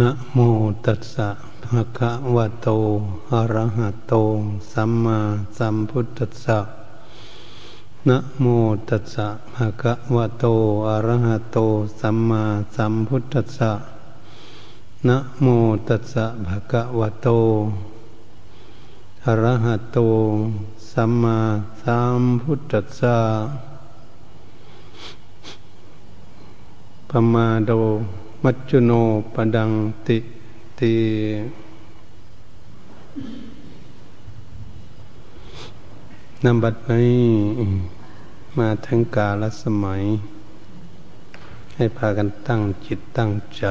[0.00, 0.38] นะโม
[0.86, 1.28] ตัสสะ
[1.64, 2.68] ภะคะวะโต
[3.32, 4.14] อะระหะโต
[4.72, 5.18] สัมมา
[5.58, 6.58] สัมพุทธัสสะ
[8.08, 8.44] นะโม
[8.88, 10.44] ตัสสะภะคะวะโต
[10.88, 11.58] อะระหะโต
[12.00, 12.42] สัมมา
[12.76, 13.72] สัมพุทธัสสะ
[15.08, 15.46] นะโม
[15.88, 17.28] ตัสสะภะคะวะโต
[19.26, 19.98] อะระหะโต
[20.92, 21.38] สัมมา
[21.82, 23.16] สัมพุทธัสสะ
[27.08, 27.72] ปมาโด
[28.46, 28.92] มัจจุโน
[29.34, 29.70] ปดัง
[30.06, 30.18] ติ
[30.80, 30.94] ติ
[36.44, 37.22] นำบัดนี้
[38.58, 40.02] มาทั้งกาลสมัย
[41.74, 43.64] ให้พากันตั้งจิตตั้งใจ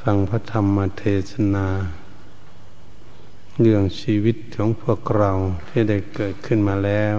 [0.00, 1.66] ฟังพระธรรมเทศนา
[3.60, 5.32] เรื่องชีวิตของพวกเรา
[5.68, 7.18] ที่ได้เกิดขึ้นมาแล้ว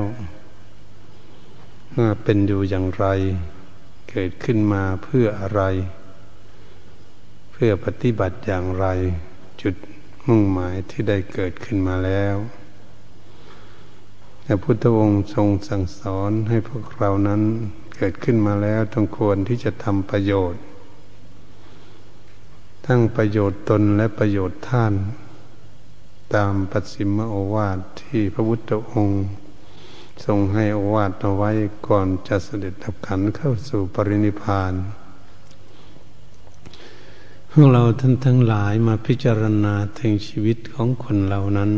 [2.24, 3.06] เป็นอยู่อย่างไร
[4.12, 5.62] เกิดขึ้นมาเพื่ออะไร
[7.52, 8.86] เพื่อปฏิบัติอย่างไร
[9.62, 9.76] จุด
[10.28, 12.36] มุ่งหมายที่ได้เกิดขึ้นมาแล้ว
[14.46, 17.42] พระพุทธองค์ทรงสั่งสอนให้พวกเรานั้น
[17.98, 20.62] เกิดขึ้นมาแล้วต้องควรที่จะทำประโยชน์
[22.86, 24.94] ทั้งประโยชน์ตนและประโยชน์ท่าน
[26.36, 29.24] ตามปัสสิมโอวาทที่พระพุทธองค์
[30.26, 31.52] ทรงให้อวาดเอาไว้
[31.88, 34.74] ก่อนจะเสด็จดับขันเข้าสู่ปรินิพาน
[37.50, 41.72] พวกเราท่านทั้งหลายมาพิจารณาถึงชีวิตของคนเหล่านั้น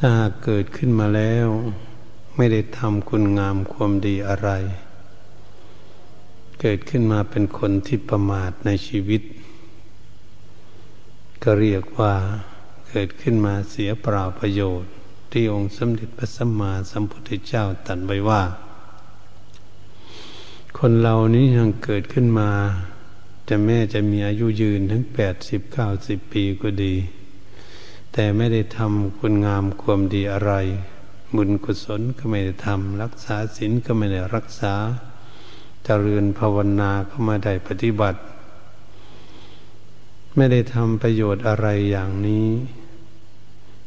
[0.00, 0.12] ถ้า
[0.44, 1.48] เกิดขึ้นมาแล้ว
[2.36, 4.50] ไม่ได้ทำคุณงามความดีอะไร
[6.60, 9.22] เกิดขึ้นมาเป็นคนที่ประมาทในชีวิต
[11.42, 12.14] ก็เรียกว่า
[12.88, 14.95] เกิดขึ้นมาเสียเปล่าประโยชน์
[15.38, 18.42] ที่องค์สมเด็จพระสัมมาสัมพุทธเจ้าตรัสไว้ว่า
[20.78, 22.50] คนเรานี้ยังเกิดขึ้นมา
[23.48, 26.94] จะแม่จะมีอายุยืนถึงแปดสิบเก้าสิบปีก็ดี
[28.12, 30.52] แต่ไม่ได้ทำคุณงามความดีอะไร
[31.36, 34.98] บุญกุศลก็ไม่ได้ทำรักษาศีลก็ไม่ได้รักษาจ
[35.84, 38.18] เจริญภาวนาก็ไม่ได้ปฏิบัติ
[40.36, 42.48] ไม่ได้ทำประโยชน์อะไรอย่างนี้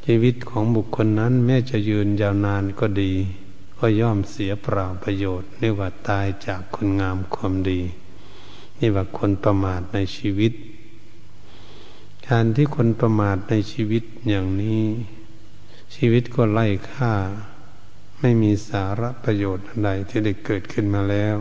[0.06, 3.14] ชีวิตของบุคคลนั้นแม้จะยืนยาวนานก็ดี
[3.80, 7.82] ก็ย่อมเสียเปล่าประโยชน์เรียกว่าตายจากคุณงามความดี
[8.80, 10.54] นี่ว่าคนประมาทในชีวิต
[12.28, 14.84] การที่คนประมาทในชีวิตอย่างนี้
[15.96, 17.14] ชีวิตก็ไล่ค่า
[18.20, 21.36] ไม่มีสาระประโยชน์อะไรที่ได้เกิดขึ้นมาแล้ว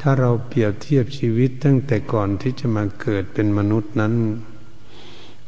[0.00, 4.14] ถ้าเราเปรียบเทียบชีวิตตั้งแต่ก่อนที่จะมาเกิดเป็นมนุษย์นั้น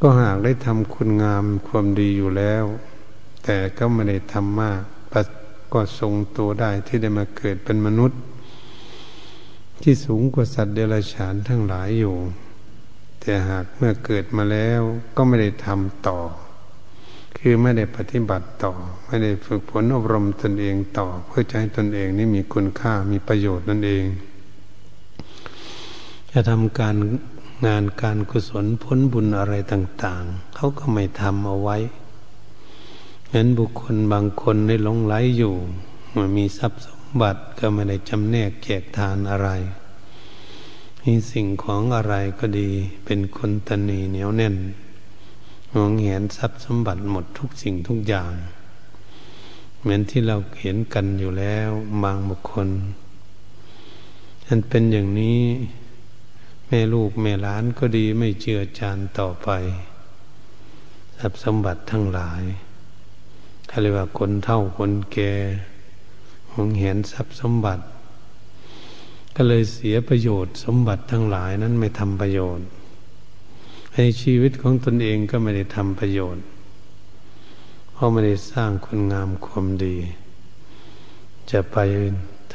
[0.01, 2.65] ก็หากได้ทำคุณงามความดีอยู่แล้ว
[3.45, 4.83] แต่ก็ไม่ได้ทำมาก
[5.73, 8.21] ก็ทรงตัวได้ที่ได้มาเกิดเป็นมนุษย์
[9.83, 12.17] ที่สูงกว่าสัตว์เดรัจฉานทั้งหลายอยู่
[13.21, 14.83] แต่หากเมื่อเกิดมาแล้ว
[15.17, 16.19] ก็ไม่ได้ทำต่อ
[17.39, 18.73] คือไม่ได้ปฏิบัติต่อ
[19.07, 24.05] ไม่ได้ฝึกฝนอบรมตนเองต่อ เพื่อจะให้ตนเองนี่มีคุณค่ามีประโยชน์นั่นเอง
[26.31, 26.97] จะทำการ
[27.67, 31.77] งานการกุศลพ้นบุญอะไรต่าง ๆ เขาก็ไม่ทำเอาไว้
[33.31, 35.55] เห็นบุคคลบางคนได้หลงไหลอยู่
[36.17, 39.49] มันมีทรัพย์สมบัติก็ไม่ได้จำแนกแจกทานอะไร
[41.03, 42.71] มีสิ่งของอะไรก็ดี
[43.05, 44.57] เป็นคนตนีเหนียวแน่น
[45.75, 48.33] มองเห็นทรัพย์สมบัติหมดทุกสิ่งทุกอย่าง
[49.81, 51.71] เหมือนที่เราเห็นกันอยู่แล้ว
[52.03, 52.69] บางบุคคล
[54.47, 55.41] อันเป็นอย่างนี้
[56.73, 59.49] แม่ลูกแม่หลานก็ดีไม่เชื่อจานต่อไป
[61.17, 62.43] ทรัพย์สมบัติทั้งหลาย
[63.69, 65.33] เขาเรียกว่าคนเท่าคนแก่
[66.55, 67.85] มองเห็นทรัพย์สมบัติ
[69.35, 72.67] ก็เลยเสียประโยชน์สมบัติทั้งหลายนั้นไม่ทำประโยชน์
[73.95, 76.45] ในชีวิตของตนเองก็ไม่ได้ทำประโยชน์
[77.93, 79.97] เพราะไม่ได้สร้างคุณงามความดี
[81.51, 81.79] จะไป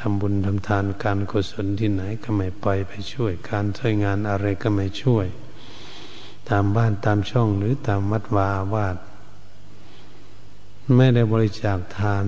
[0.10, 5.26] ำบุญทำทานการกุศลที่ไหนก็ไม่ไปไปช่วย การช่วยงานอะไรก็ไม่ช่วย
[6.48, 8.96] ตามบ้านตามช่องหรือตามวัดวาวาด
[10.96, 12.24] ไม่ได้บริจาคทาน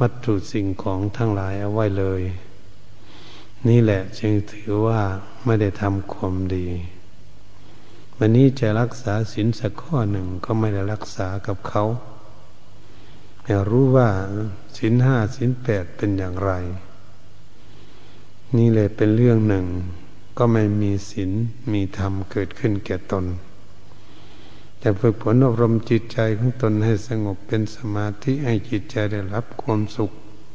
[0.00, 2.22] วัตถุสิ่งของทั้งหลายเอาไว้เลย
[3.68, 5.00] นี่แหละจึงถือว่า
[5.44, 6.66] ไม่ได้ทำความดี
[8.16, 11.84] วันนี้จะรักษาศีลสักข้อหนึ่งก็ไม่ได้รักษากับเขา
[13.46, 14.08] อยากรู้ว่า
[14.76, 16.52] ศีลห้าศีลแปดเป็นอย่างไร
[18.56, 19.66] นี่เลยเป็นเรื่องหนึ่ง
[20.38, 21.30] ก็ไม่มีศีล
[21.72, 23.24] มีธรรมเกิดขึ้นแก่ตน
[24.78, 30.10] แต่ฝึกฝนอบรมจิตใจของตนให้สงบเป็นสมาธิให้จิตใจได้รับความสุข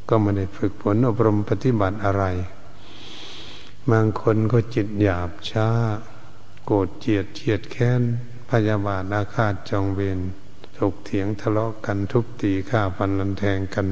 [0.10, 2.24] ก็ไม่ได้ฝึกฝนอบรมปฏิบัติอะไร
[3.92, 5.70] บางคนก็จิตหยาบช้า
[6.66, 8.02] โกรธเจียดเจียดแค้น
[8.50, 10.20] พยาบาทอาฆาตจองเวร
[10.78, 13.88] ถกเถียงทะเลาะกันทุบตีฆ่าฟันลันแทงกัน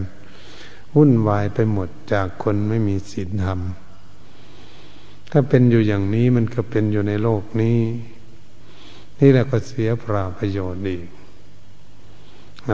[0.96, 3.60] วุ่นวายไปหมดจากคนไม่มีศีลธรรม
[5.38, 7.80] ถ้าเป็นอยู่อย่างนี้มันก็เป็นอยู่ในโลกนี้
[9.20, 11.08] นี่แหละก็เสียปราประโยชน์อีก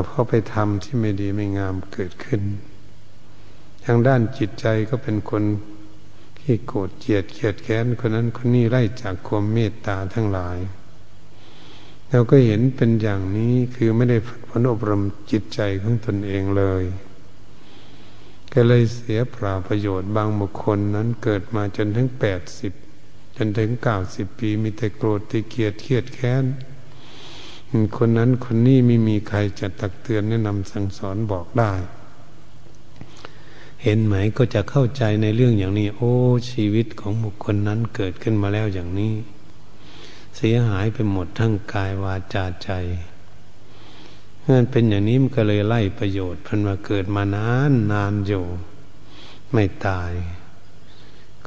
[0.05, 2.41] เพราะไปทำที่ไม่ดีไม่งามเกิดขึ้น
[3.85, 5.43] ทางด้านจิตใจก็เป็นคน
[6.39, 10.57] ที่โกรธเกลียดเกียดแค้นคนนั้นคนนี้ไล่จากความเมตตาทั้งหลาย
[12.09, 16.83] เราก็เห็นเป็นอย่างนี้คือไม่ได้ฝึกฝนอบรมจิตใจของตนเองเลย
[18.53, 22.73] ก็เลยเสียเปราประโยชน์บางบุคคลนั้นเกิดมาจนถึงแปดสิบ
[23.37, 26.45] จนถึงเก้าสิบปี มีแต่โกรธตีเกียดเครียดแค้น
[27.97, 31.73] คนนั้นคนนี้ไม่มีใครจะตักเตือนแนะนำสั่งสอนบอกได้
[33.83, 36.13] เห็นไหมก็จะเข้าใจในเรื่องอย่างนี้ โอ้
[36.51, 39.13] ชีวิตของบุคคลนั้นเกิดขึ้นมาแล้วอย่างนี้
[40.37, 42.71] เสียหายไปหมดทั้งกายวาจาใจ
[44.49, 48.45] นั่นเป็นอย่างนี้มันก็เลยไล่ประโยชน์พันมาเกิดมานานนานอยู่
[49.53, 50.11] ไม่ตาย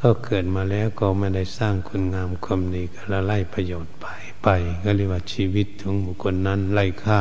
[0.00, 4.06] ก็เกิดมาแล้วก็ไม่ได้สร้างคุณงามความดีก็ละไล่ประโยชน์ไป
[4.42, 4.48] ไป
[4.84, 7.20] ก็เรียกว่าชีวิตของบุคคลนั้นไร้ค่า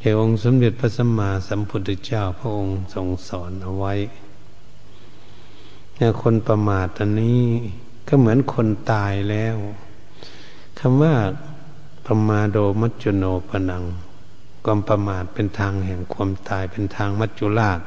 [0.00, 3.94] เอองค์สมเด็จพระสัมมาสัมพุทธเจ้าพระองค์ทรงสอนเอาไว้
[5.94, 7.42] เนี่ยคนประมาทอันนี้
[8.08, 9.56] ก็เหมือนคนตายแล้ว
[10.78, 11.14] คำว่า
[12.12, 13.84] ประมาโดมัจจุโนปนัง
[14.64, 17.80] ความประมาทเป็นทางแห่งความตายเป็นทางมัจจุราช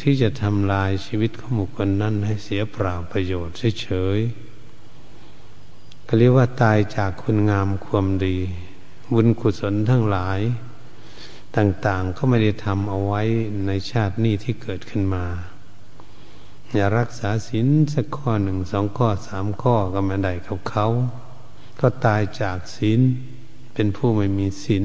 [0.00, 8.36] ที่จะทำลายชีวิตของบุคคลนั้นให้เสียเปล่าประโยชน์เฉยๆก็เรียกว่าตายจากคุณงามความดี
[9.12, 10.40] บุญกุศลทั้งหลาย
[11.56, 13.22] ต่างๆก็ไม่ได้ทำเอาไว้
[13.66, 15.24] ในชาตินี้ที่เกิดขึ้นมา
[16.74, 20.88] อย่ารักษาศีลสักข้อหนึ่งสองข้อสามข้อก็ไม่ได้กับเขา
[21.80, 23.00] ก็ตายจากศีล
[23.74, 24.84] เป็นผู้ไม่มีศีล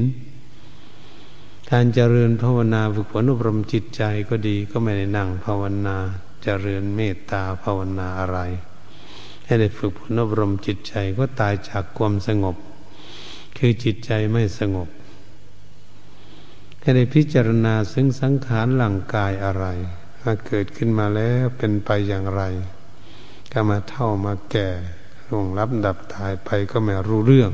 [1.72, 5.98] การเจริญภาวนาฝึกฝนอบรมจิตใจก็ดีก็ไม่ได้นั่งภาวนา
[6.44, 8.40] เจริญเมตตาภาวนาอะไร
[9.46, 12.56] ให้ได้ฝึกฝนอบรมจิตใจก็ตายจากความสงบ
[13.58, 14.90] คือจิตใจไม่สงบ
[16.82, 19.66] ให้ได้พิจารณาซึ่งสังขารหลังกายอะไร
[20.24, 22.42] มาเกิดขึ้นมาแล้วเป็นไปอย่างไร
[23.52, 24.70] ก็มาเท่ามาแก่
[25.32, 27.52] ลงรับดับตายไปก็ไม่รู้เรื่อง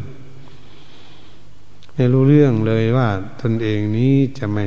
[1.94, 3.10] ไม่รู้เรื่องเลยว่า
[3.42, 4.66] ตนเองนี้จะไม่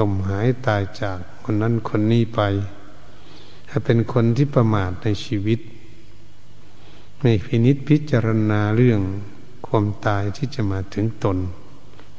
[0.00, 2.40] ลมหายตายจากคนนั้นคนนี้ไป
[3.68, 5.60] ถ้าเป็นคนที่ประมาทในชีวิต
[7.20, 9.00] ไม่พินิษพิจารณาเรื่อง
[9.66, 11.38] ความตายที่จะมาถึงตน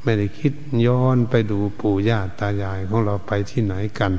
[0.02, 0.52] ไม่ได้คิด
[0.86, 4.12] ย้อนไปดูปู่ย่าตายายของเราไปที่ไหนกัน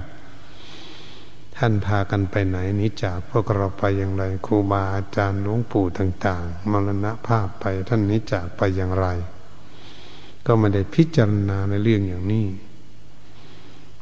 [1.61, 9.07] ท่านพากันไปไหนนี้จากพวกเราไปอย่างไรครูบาอาจารย์หลวงปู่ต่างๆมรณะภาพไปท่านนี้จากไปอย่างไร
[10.45, 12.47] ก็ไม่ได้พิจารณาในเรื่องอย่างนี้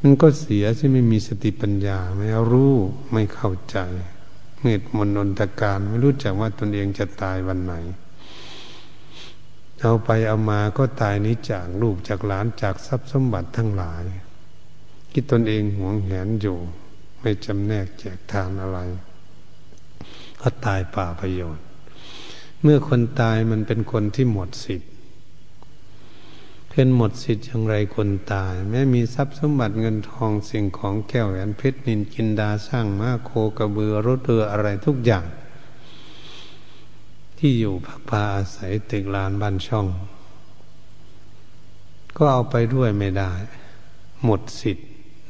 [0.02, 2.74] มันก็เสียที่ไม่มีสติปัญญาไม่รู้
[3.12, 3.78] ไม่เข้าใจ
[4.62, 7.74] เมตมนนตการไม่รู้จักว่าตนเองจะตายวันไหน
[9.82, 14.04] เอาไปเอามาก็ตายนี้จากลูกจากหลานจากทรัพย์สมบัติทั้งหลาย
[15.12, 16.60] คิดตนเองหวงแหนอยู่
[17.22, 18.80] ไม่จำแนกแจกทานอะไร
[20.42, 21.66] ก็ตายป่าประโยชน์
[22.62, 24.92] เมื่อคนตายมันเป็นคนที่หมดสิทธิ์
[26.72, 35.26] เป็นหมดสิทธิ์อย่างไรคนตาย แม้มีทรัพย์สมบัติเงินทองสิ่งของแก้วแหวนเพชรนินกินดาสร้างม้าโคกระเบือรถเรืออะไรทุกอย่าง
[37.38, 39.88] ที่อยู่พักพาอาศัยตึกลานบ้านช่อง
[42.18, 43.32] ก็เอาไปด้วยไม่ได้
[44.24, 44.88] หมดสิทธิ์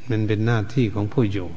[0.10, 1.50] มันเป็นหน้าที่ของผู้อยู่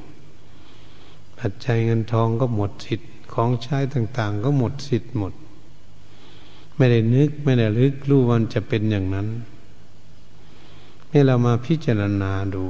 [1.40, 5.32] ปัจจัยเงินทองก็หมดสิทธิ์ของใช้ต่างๆ ก็หมดสิทธิ์หมด
[6.76, 9.28] ไม่ได้นึกไม่ได้ลึกรู้วันจะเป็นอย่างนั้น
[11.10, 12.64] ให้เรามาพิจารณาดู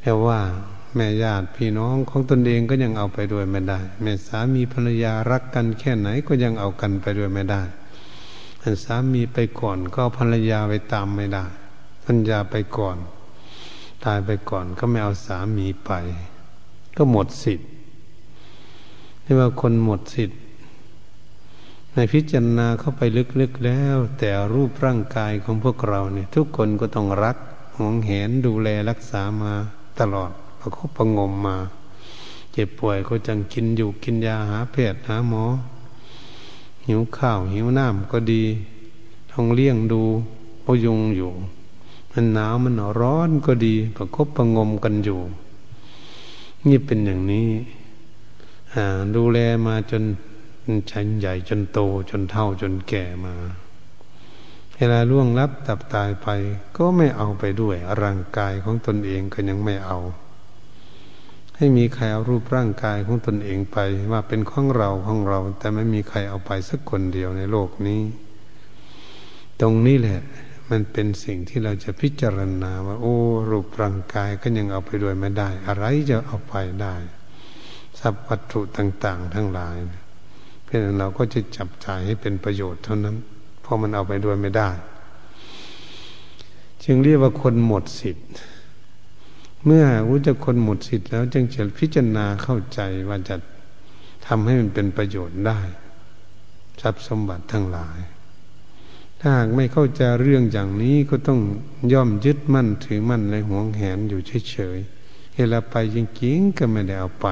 [0.00, 0.40] แล้วว่า
[0.94, 7.62] แม่ญาติพี่น้องของตนเองก็ยังเอาไปด้วยไม่ได้ แม่สามีภรรยารักกันแค่ไหนก็ยังเอากันไปด้วยไม่ได้
[8.62, 11.44] อันสามีไปก่อนก็ภรรยาไปตามไม่ได้
[12.04, 12.96] ภรรยาไปก่อน
[14.04, 15.92] ตายไปก่อนก็ไม่เอาสามีไป
[16.96, 17.68] ก็หมดสิทธิ์
[19.24, 20.38] นี่ว่าคนหมดสิทธิ์
[21.94, 23.02] ในพิจารณาเข้าไป
[23.40, 27.36] ลึกๆแล้ว แต่รูปร่างกายของพวกเราเนี่ย ทุกคนก็ต้องรัก
[27.76, 29.52] หวงเห็นดูแลรักษามา
[30.00, 30.30] ตลอด
[30.60, 31.56] ประคบประงมมา
[32.52, 35.44] เจ็บป่วยก็จังกินอยู่กินยาหาแพทย์หาหมอ
[36.86, 38.44] หิวข้าวหิวน้ำก็ดี
[39.30, 40.02] ต้องเลี้ยงดู
[40.64, 41.30] พยุงอยู่
[42.12, 45.20] มันหนาวมันร้อนก็ดีประคบประงมกันอยู่
[46.68, 47.48] นี่เป็นอย่างนี้
[49.16, 50.02] ดูแลมาจน
[50.90, 51.78] ชั้นใหญ่จนโต
[52.10, 53.34] จนเท่าจนแก่มา
[54.76, 56.28] เวลาล่วงลับตับตายไป
[56.76, 59.98] ก็ไม่เอาไปด้วยร่างกายของตนเองก็ยังไม่เอา
[61.56, 63.78] ให้มีใครเอารูปร่างกายของตนเองไป
[64.12, 68.02] ว่าเป็นของเราของเรา แต่ไม่มีใครเอาไปสักคนเดียวในโลกนี้
[69.60, 70.20] ตรงนี้แหละ
[70.70, 73.16] มันเป็นสิ่งที่เราจะพิจารณาว่า โอ้
[73.50, 76.94] รูปร่างกายก็ยังเอาไปด้วยไม่ได้ อะไรจะเอาไปได้
[77.98, 79.76] ทรัพย์วัตถุต่าง ๆ ทั้งหลาย
[80.64, 83.16] เพื่อเราก็จะจับจ่ายให้เป็นประโยชน์เท่านั้น
[83.60, 84.70] เพราะมันเอาไปด้วยไม่ได้
[86.84, 88.28] จึงเรียกว่าคนหมดสิทธิ์
[89.64, 93.36] เมื่อรู้จักคนหมดสิทธิ์แล้วจึงจะพิจารณาเข้าใจว่าจะ
[94.26, 95.60] ทำให้มันเป็นประโยชน์ได้
[96.80, 97.98] ทรัพย์สมบัติทั้งหลาย
[99.20, 101.40] ถ้าหากไม่เข้าใจเรื่องอย่างนี้ก็ต้อง
[101.92, 107.28] ย่อมยึดมั่นถือมั่นในห่วงแหนอยู่เฉยๆเวลาไปจริงๆก็ไม่ได้เอาไป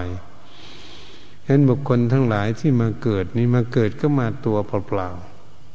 [1.44, 5.08] ฉะนั้นบุคคลทั้งหลายที่มาเกิดนี่มาเกิดก็มาตัวเปล่า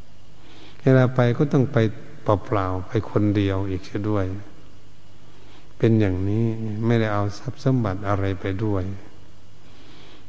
[0.09, 1.77] ๆเวลาไปก็ต้องไป
[2.23, 4.25] เปล่าๆไปคนเดียวอีกด้วย
[5.77, 6.45] เป็นอย่างนี้
[6.85, 8.83] ไม่ได้เอาทรัพย์สมบัติอะไรไปด้วย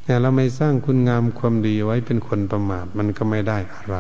[0.04, 3.96] แต่เราไม่สร้างคุณงามความดีไว้เป็นคนประมาทมันก็ไม่ได้อะไร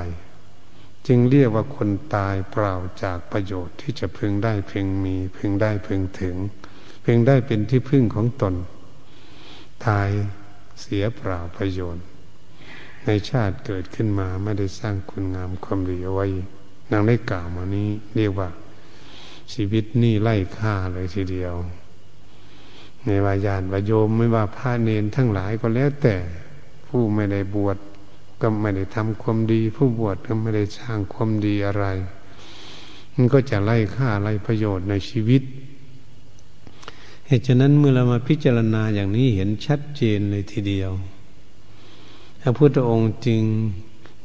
[1.06, 6.36] จึงเรียกว่าคนตายเปล่าจากประโยชน์ที่จะพึงได้พึงมี พึงได้พึงถึง
[7.04, 8.54] พึงได้เป็นที่พึ่งของตน
[9.86, 10.08] ตาย
[10.80, 12.04] เสียเปล่าประโยชน์
[13.06, 16.26] ในชาติเกิดขึ้นมาไม่ได้สร้างคุณงามความดีเอาไว้
[16.90, 18.48] นางได้กล่าวมานี้ เรียกว่า
[19.52, 21.54] ชีวิตนี่ไล่ฆ่าเลยทีเดียว
[23.06, 26.16] ในวายานวายโยมไม่ว่าพระเนนทั้งหลายก็แล้วแต่
[26.86, 27.76] ผู้ไม่ได้บวช
[28.46, 31.84] ก็ไม่ได้ทำความดี ผู้บวชก็ไม่ได้สร้างความดีอะไร
[33.14, 35.42] มันก็จะไล่ฆ่าไล่ประโยชน์ในชีวิต
[37.26, 40.90] เหตุฉะนั้นเมื่อเรามาพิจารณาอย่างนี้เห็นชัดเจนเลยทีเดียว
[42.40, 43.42] พระพุทธองค์จึง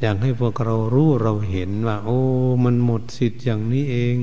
[0.02, 2.20] อยากให้พวกเรารู้เราเห็นว่า โอ้
[2.64, 4.18] มันหมดสิทธิ์อย่างนี้เอง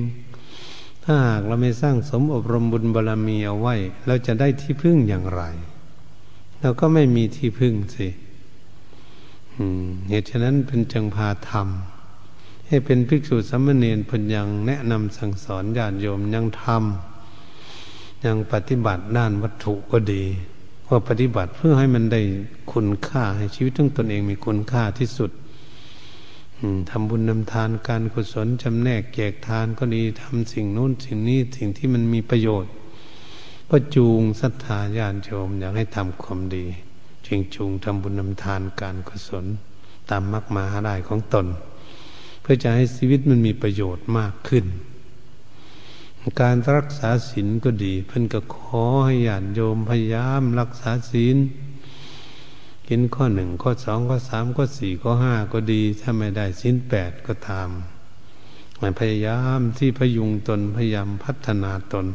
[1.04, 3.74] ถ้าหากเราไม่สร้างสมอบรมบุญบารรมีเอาไว้
[4.06, 5.42] เราจะได้ที่พึ่งอย่างไร
[6.60, 11.68] เราก็ไม่มีที่พึ่งสิเเหตุฉะนั้นเป็นจังพาธรรม
[12.66, 20.24] ให้เป็นภิกษุสัมมเนรพนยังแนะนำสั่งสอนญาติโยมยังทำยังปฏิบัติด้านวัตถุก็ดี
[20.88, 22.20] ว่าปฏิบัติเพื่อให้มันได้
[22.72, 25.30] คุณค่าให้ชีวิตทั้งตนเองมีคุณค่าที่สุด
[26.90, 32.70] ทำบุญนำทานการกุศลจำแนกแจกทานก็ดีทำสิ่งโน้นสิ่งนี้สิ่งที่มันมีประโยชน์
[33.70, 36.64] ก็จูงศรัทธาญาณโยมอยากให้ทำความดี
[37.26, 39.46] จึงจูงทำบุญนำทานการกุศล
[40.10, 41.46] ตามมรรคมาได้ของตน
[42.40, 44.64] เพื่อจะให้ชีวิตมันมีประโยชน์มากขึ้น
[46.40, 51.36] การรักษาศีลก็ดี เพิ่นก็ขอให้ญาติโยมพยายามรักษาศีล
[52.88, 57.68] กินข้อหนึ่งข้อสองข้อสามข้อสี่ข้อห้าก็ดี ถ้าไม่ได้ศีลแปดก็ตาม
[59.00, 62.06] พยายามที่พยุงตนพยายามพัฒนาตน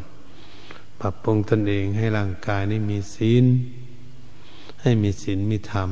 [1.00, 3.46] ปรับปรุงตนเองให้ร่างกายนี้มีศีล
[4.82, 5.90] ให้มีศีลมีธรรม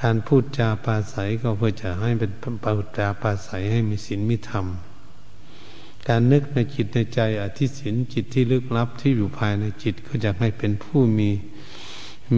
[0.00, 2.32] การพูดจาปาศัยก็เพื่อจะให้เป็น
[2.64, 4.66] พูดจาปาศัยให้มีศีลมีธรรม
[6.08, 11.30] การนึกในจิตในใจอธิสินจิตที่ลึกลับที่อยู่ภายในจิตก็จะให้เป็นผู้มี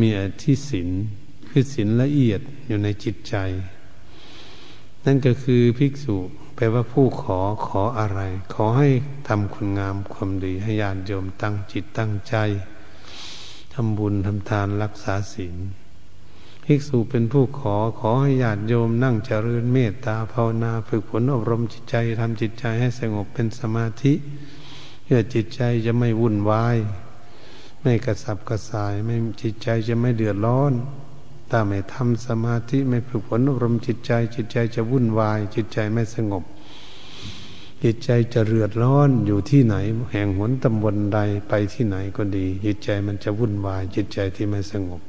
[0.00, 0.88] มีอธิสิน
[1.48, 3.34] คือสินละเอียดอยู่ในจิตใจ
[5.04, 6.16] นั่นก็คือภิกษุ
[6.54, 8.20] แปลว่าผู้ขอขออะไร
[8.54, 8.88] ขอให้
[9.28, 12.36] ทำคุณงามความดีให้ญาติโยมตั้งจิตตั้งใจ
[13.78, 15.56] ทำบุญทำทานรักษาศีล
[16.64, 24.12] ภิกษุเป็นผู้ขอขอให้ญาติโยมนั่งเจริญเมตตาภาวนาฝึกฝนอบรมจิตใจทำจิตใจให้สงบเป็นสมาธิ
[25.04, 26.76] เพื่อจิตใจจะไม่วุ่นวาย
[27.82, 30.72] ไม่กระสับกระส่ายไม่จิตใจจะไม่เดือดร้อน
[31.50, 36.44] ถ้าไม่ทำสมาธิไม่ฝึกฝนอบรมจิตใจ จิตใจจะวุ่นวาย จิตใจไม่สงบ
[37.86, 39.76] จิตใจจะเรือดร้อนอยู่ที่ไหน
[40.12, 45.02] แห่งหนตำบลใดไปที่ไหนก็ดี จิตใจมันจะวุ่นวาย จิตใจที่ไม่สงบ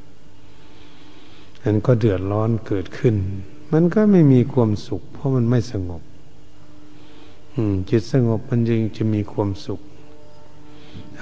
[1.64, 3.16] มันก็เดือดร้อนเกิดขึ้น
[3.74, 6.02] มันก็ไม่มีความสุข เพราะมันไม่สงบ
[7.90, 9.80] จิตสงบมันจึงจะมีความสุข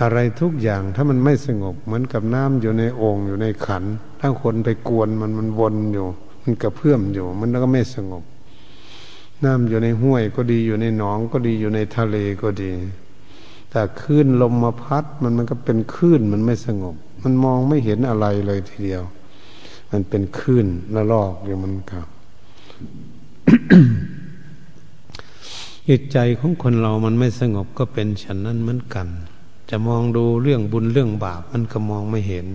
[0.02, 3.84] อะไรทุกอย่างถ้ามันไม่สงบ เหมือนกับน้ำอยู่ในโอ่งอยู่ในขัน
[4.20, 6.08] ถ้าคนไปกวนมันมันวนอยู่
[6.44, 8.24] มันกระเพื่อมอยู่ มันก็ไม่สงบ
[9.46, 12.72] น้ำอยู่ในห้วยก็ดีอยู่ในหนองก็ดีอยู่ในทะเลก็ดี
[13.70, 19.04] แต่คลื่นลมมาพัดมันมันก็เป็นคลื่นมันไม่สงบ มันมองไม่เห็นอะไรเลยทีเดียว
[19.92, 22.08] มันเป็นคลื่นละลอกอยู่มันครับ
[25.90, 29.08] จิตใจของคนเรามันไม่สงบก็เป็นฉันนั้นเหมือนกัน
[29.70, 32.46] จะมองดูเรื่องบุญเรื่องบาปมันก็มองไม่เห็น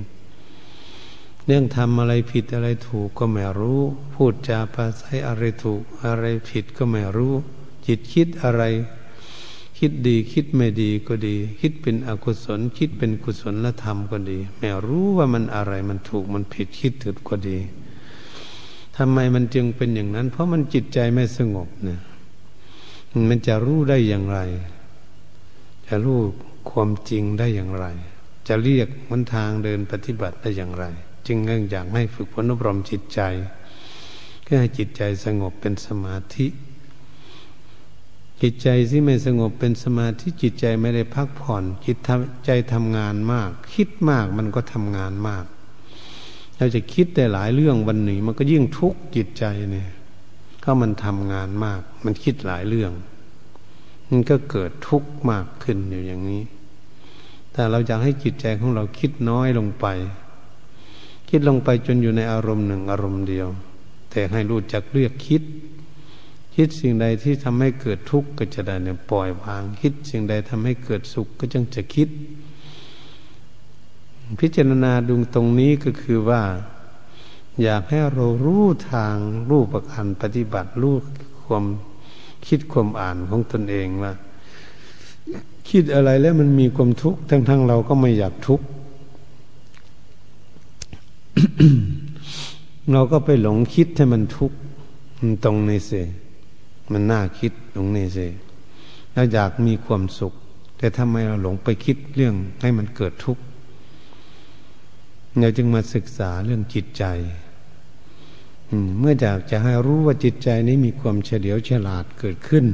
[1.50, 3.80] รื่องทำอะไรผิดอะไรถูกก็ไม่รู้
[4.14, 7.34] พูดจาภาษาอะไรถูกอะไรผิดก็ไม่รู้
[7.86, 8.62] จิตคิดอะไร
[9.78, 17.58] คิดดีคิดไม่ดีก็ดี คิดเป็นอกุศล คิดเป็นกุศลธรรมก็ดี ไม่รู้ว่ามันอะไรมันถูกมันผิดคิดถึกก็ดี
[18.96, 22.00] ทำไมมันจึงเป็นอย่างนั้น เพราะมันจิตใจไม่สงบเนี่ย
[23.28, 24.38] มันจะรู้ได้อย่างไร
[25.86, 26.18] จะรู้
[26.70, 27.86] ความจริงได้อย่างไร
[28.48, 30.84] จะเรียกมันทางเดินปฏิบัติได้อย่างไร
[31.30, 33.20] จึงเรื่องอยากให้ฝึกฝนอบรมจิตใจ
[34.42, 36.46] เพื่อให้จิตใจสงบเป็นสมาธิ
[38.42, 41.96] จิตใจที่ไม่สงบเป็นสมาธิจิตใจไม่ได้พักผ่อนจิต
[42.46, 45.44] ใจทำงานมาก คิดมากมันก็ทำงานมาก
[46.56, 49.90] เราจะคิดแต่หลายเรื่องวันหนี้มันก็ยิ่งทุกข์จิตใจเนี่ย
[50.64, 52.92] ก็มันทำงานมาก มันคิดหลายเรื่อง
[54.08, 56.42] มันก็เกิดทุกข์มากขึ้นอยู่อย่างนี้
[57.52, 59.86] แต่เราอยากให้จิตใจของเราคิดน้อยลงไป
[61.30, 63.48] คิดลงไปจนอยู่ในอารมณ์หนึ่งอารมณ์เดียว
[64.10, 65.42] แต่ให้รู้จักเลือกคิด
[66.54, 72.08] คิดสิ่งใดที่ทำให้เกิดทุกข์ก็จะได้เนี่ยปล่อยวาง คิดสิ่งใดทำให้เกิดสุขก็จึงจะคิด
[74.40, 76.42] พิจารณาดูตรงนี้ก็คือว่า
[77.62, 79.16] อยากให้เรารู้ทาง
[79.48, 80.94] รู้ประการปฏิบัติรู้
[81.44, 81.64] ความ
[82.46, 84.12] คิดความอ่านของตนเองว่า
[85.70, 88.66] คิดอะไรแล้วมันมีความทุกข์ทั้งทั้งเราก็ไม่อยากทุกข์
[92.92, 94.58] เราก็ไปหลงคิดให้มันทุกข์
[95.44, 96.02] ตรงนี้สิ
[96.92, 98.26] มันน่าคิดตรงนี้สิ
[99.12, 100.32] เราอยากมีความสุข
[100.78, 103.42] แต่ทำไมเราหลงไปคิดเรื่องให้มันเกิดทุกข์
[105.38, 107.04] เราจึงมาศึกษาเรื่องจิตใจ
[108.98, 112.66] เมื่ออยากจะให้รู้ว่าจิตใจนี้มีความเฉลียวฉลาดเกิดขึ้น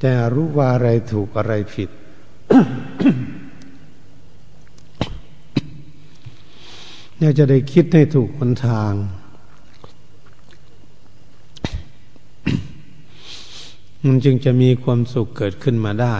[0.00, 1.90] แต่รู้ว่าอะไรถูกอะไรผิด
[7.22, 8.92] เนี่ยจะได้คิดให้ถูกหนทาง
[14.04, 16.16] มันจึงจะมีความสุขเกิดขึ้นมาได้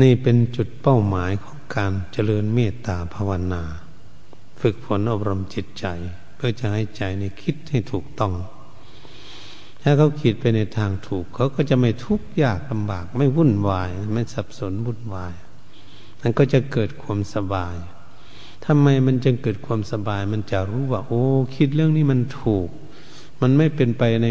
[0.00, 3.62] นี่เป็นจุดเป้าหมายของการเจริญเมตตาภาวนา
[4.60, 5.84] ฝึกฝนอบรมจิตใจ
[6.36, 8.34] เพื่อจะให้ใจในคิดให้ถูกต้อง
[9.82, 15.34] ถ้าเขาคิดไปในทางถูก เขาก็จะไม่ทุกข์ยากลำบาก ไม่วุ่นวาย ไม่สับสนวุ่นวาย
[16.20, 17.76] มันก็จะเกิดความสบาย
[18.66, 21.24] ทำไมมันจึงเกิดความสบาย มันจะรู้ว่า โอ้
[21.56, 22.68] คิดเรื่องนี้มันถูก
[23.40, 24.26] มันไม่เป็นไปใน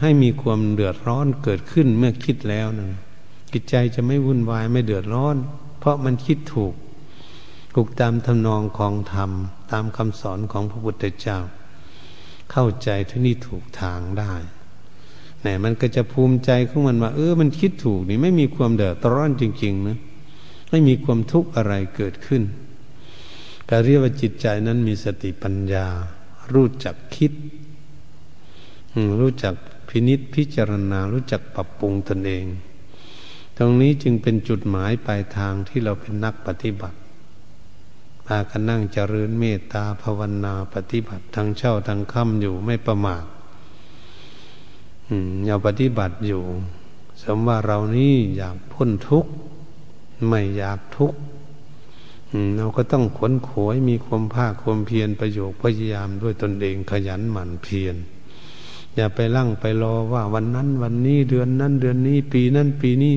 [0.00, 2.88] ให้มีความเดือดร้อนเกิดขึ้นเมื่อคิดแล้วนะ
[3.52, 5.36] จิตใจจะไม่วุ่นวายไม่เดือดร้อน
[5.78, 6.74] เพราะมันคิดถูก
[7.74, 9.30] ถูกตามทำนองของธรรม
[9.72, 11.38] ตามคำสอนของพระพุทธเจ้า
[12.52, 14.34] เข้าใจที่นี่ถูกทางได้
[15.42, 19.98] เนี่ยมันก็จะภูมิใจของมันว่า เออ มันคิดถูกนี่ไม่มีความเดือดร้อนจริง ๆ นะ
[20.70, 22.42] ไม่มีความทุกข์อะไรเกิดขึ้น
[23.68, 25.86] แต่เรียกว่าจิตใจนั้นมีสติปัญญา
[26.54, 27.32] รู้จักคิด
[29.20, 29.54] รู้จัก
[29.88, 32.44] พินิษพิจารณา รู้จักปรับปรุงตนเอง
[33.56, 36.98] ตรงนี้จึงเป็นจุดหมายปลายทางที่เราเป็นนักปฏิบัติ
[38.26, 43.24] พากันนั่งเจริญเมตตาภาวนาปฏิบัติทั้งเช่าทั้งค่ำอยู่ไม่ประมาท
[45.08, 46.42] อืมอย่าปฏิบัติอยู่
[47.22, 49.32] สมว่าเรานี่อยากพ้นทุกข์
[50.28, 51.18] ไม่อยากทุกข์
[52.56, 57.96] เราก็ต้องขวนขวยมีความภาคความเพียรประโยชน์พยายามด้วยตนเองขยันหมั่นเพียร
[58.94, 63.16] อย่าไปลั่งไปรอว่าวันนั้นวันนี้เดือนนั้นเดือนนี้ ปีนั้นปีนี้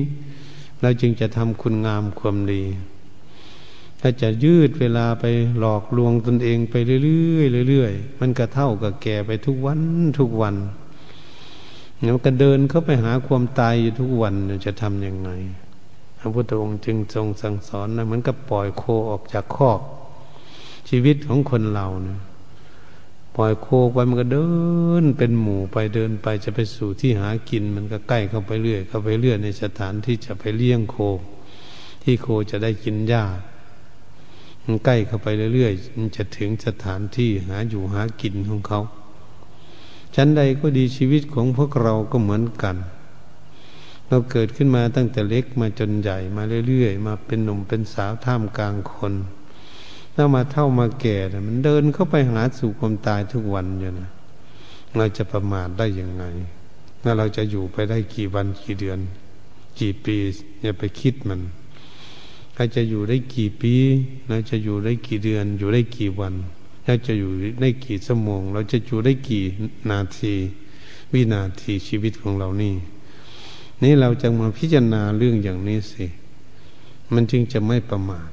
[0.80, 2.62] เราจึงจะทำคุณงามความดี
[4.00, 5.24] ถ้าจะยืดเวลาไป
[5.58, 9.80] หลอกลวงตนเองไปเรื่อยๆเรื่อยๆมันก็เท่ากับแก่ไปทุกวัน
[10.18, 10.56] ทุกวัน
[12.02, 14.34] แล้วก็เดินเข้าไปหาความตายอยู่ทุกวัน
[14.66, 15.30] จะทำยังไง
[16.24, 19.80] พระพุทธองค์จึงทรงสั่งสอนนะเหมือนกับปล่อยโคออกจากคอก
[20.88, 22.18] ชีวิตของคนเราเนี่ย
[23.36, 24.46] ปล่อยโคไปมันก็เดิ
[25.02, 30.96] น เป็นหมู่ไปเดินไปจะไปสู่ที่หากิน มันก็ใกล้เข้าไปเรื่อย เข้าไปเรื่อยในสถานที่จะไปเลี้ยงโค
[32.02, 33.24] ที่โคจะได้กินหญ้า
[34.64, 38.80] มันใกล้เข้าไปเรื่อยๆมันจะถึงสถานที่หาอยู่หากินของเขา
[40.14, 42.76] ชั้นใดก็ดีชีวิตของพวกเราก็เหมือนกัน
[44.14, 49.14] เราเกิดขึ้นมาตั้งแต่เล็กมาจนใหญ่มาเรื่อยๆ มาเป็นหนุ่มเป็นสาวท่ามกลางคน
[50.14, 54.10] แล้วมาเท่ามาแก่นะมันเดินเข้าไปหาสู่ความตายทุกวันอยู่นะ
[54.96, 56.24] เราจะประมาทได้ยังไง
[57.02, 58.98] แล้วเราจะอยู่ไปได้กี่วันกี่เดือน
[59.80, 60.16] กี่ปี
[60.62, 61.40] อย่าไปคิดมัน
[62.54, 63.74] เราจะอยู่ได้กี่ปี
[64.28, 66.34] เราจะอยู่ได้กี่เดือน อยู่ได้กี่วัน
[66.84, 69.44] เราจะอยู่ได้กี่ชั่วโมง เราจะอยู่ได้กี่
[69.90, 70.34] นาที
[71.12, 72.74] วินาทีชีวิตของเรานี่
[73.82, 76.06] นี่เราจะมาพิจารณาเรื่องอย่างนี้สิ
[77.12, 78.28] มันจึงจะไม่ประมาท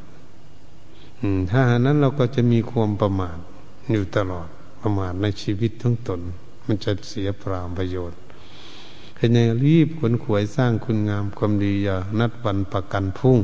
[1.50, 3.38] ถ้าหานั้นเราก็จะมีความประมาท
[3.92, 4.48] อยู่ตลอด
[4.82, 6.22] ประมาทในชีวิตทั้งตน
[6.68, 8.20] มันจะเสียเปล่าประโยชน์
[9.18, 13.40] ให้ในรีบขวนขวยสร้างคุณงามความดีอย่านัดวันประกันพุ่ง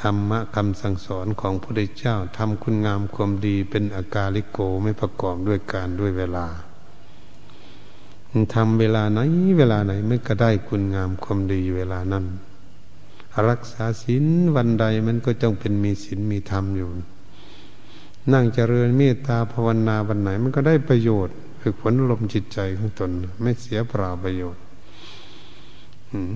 [0.00, 6.46] ธรรมะคำสั่งสอนของพระพุทธเจ้าทำคุณงามความดีเป็นอากาลิโกไม่ประกอบด้วยการด้วยเวลา
[8.54, 9.20] ทำเวลาไหน
[9.58, 12.24] เวลาไหนไม่ก็ได้คุณงามความดีเวลานั้น
[13.48, 14.24] รักษาศีล
[14.56, 16.88] วันใดมันก็จงเป็นมีศีลมีธรรมอยู่
[18.32, 23.10] นั่งเจริญเมตตาภาวนาวันไหนมันก็ได้ประโยชน์ฝึกฝนลมจิตใจของตน
[23.42, 24.62] ไม่เสียเปล่าประโยชน์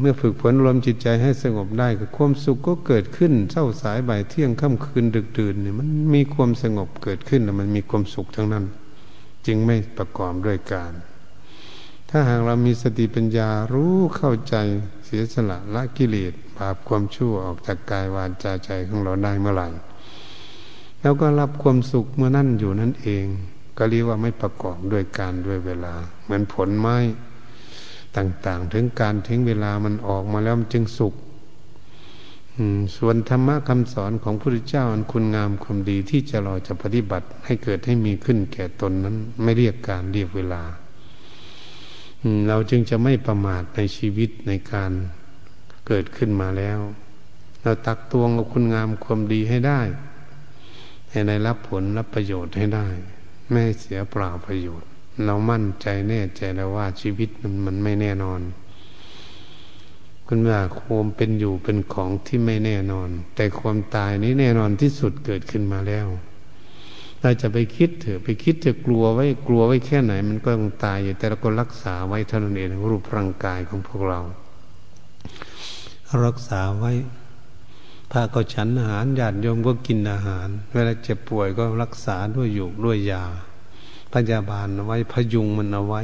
[0.00, 8.64] เมื่อฝึกฝนลมจิตใจให้สงบได้ก็ความสุขก็เกิดขึ้นเช้าสายบ่ายเที่ยงค่ำคืนดึกดื่นเนี่ยมันมีความสงบเกิดขึ้นแล้วมันมีความสุขทั้งนั้น
[9.46, 10.92] จึงไม่ประกอบด้วยการ
[12.10, 14.56] ถ้าหากเรามีสติปัญญารู้เข้าใจ
[15.06, 19.68] เสียสละละกิเลสบาปความชั่วออกจากกายวาจาใจของเราได้เมื่อไหร่
[21.00, 23.26] แล้วก็รับความสุขเมื่อนั่นอยู่นั่นเอง
[23.78, 25.94] ก็เรียกว่าไม่ประกอบด้วยการด้วยเวลา
[26.24, 26.96] เหมือนผลไม้
[28.16, 31.14] ต่างๆ ถึงการถึงเวลามันออกมาแล้วมันจึงสุข
[32.96, 40.62] ส่วนธรรมะคำสอนของพระพุทธเจ้าอันคุณงามความดีที่จะเราจะปฏิบัติให้เกิดให้มีขึ้นแก่ตนนั้น ไม่เรียกการเรียกเวลา
[42.48, 44.92] เราจึงจะไม่ประมาทในชีวิตในการ
[45.86, 46.80] เกิดขึ้นมาแล้ว
[47.62, 49.80] เราตักตวงกับคุณงามความดีให้ได้
[51.10, 52.86] ให้ได้รับผลรับประโยชน์ให้ได้
[53.50, 54.88] ไม่เสียเปล่าประโยชน์
[55.24, 58.40] เรามั่นใจแน่ใจแล้วว่าชีวิตมันมันไม่แน่นอน
[60.26, 66.06] คุณว่าความเป็นอยู่เป็นของที่ไม่แน่นอน แต่ความตายนี้แน่นอนที่สุดเกิดขึ้นมาแล้ว
[67.22, 74.20] เราจะไปคิดเถอะไปคิดจะกลัวไว้กลัวไว้แค่ไหน มันก็ต้องตายอยู่แต่เราก็รักษาไว้เท่านั้นเองรูปร่างกายของพวกเรา
[76.26, 76.92] รักษาไว้
[78.10, 83.24] พระก็ฉันอาหารญาติโยมก็กินอาหาร เวลาเจ็บป่วยก็รักษาด้วยอยู่ด้วยยา
[84.12, 86.02] พยาบาลเอาไว้พยุงมันเอาไว้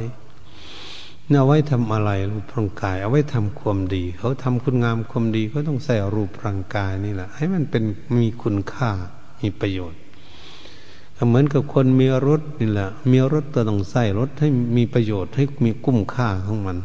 [1.37, 7.83] เอาไว้ทำอะไรรูปร่างกาย เอาไว้ทำความดี เขาทำคุณงามความดีก็ต้องใส่รูปร่างกายนี่แหละ ให้มันเป็น
[8.15, 8.89] มีคุณค่า
[9.41, 9.99] มีประโยชน์
[11.27, 16.77] เหมือนกับคนมีรถนี่แหละ มีรถตัวต้องใส่รถให้มีประโยชน์ให้มีกุ้มค่าของมัน